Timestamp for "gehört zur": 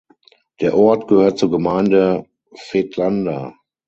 1.09-1.51